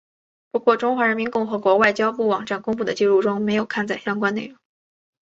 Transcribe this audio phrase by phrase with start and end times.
[0.51, 4.57] 不过中华人民共和国外交部网站公布的记录中没有刊载相关内容。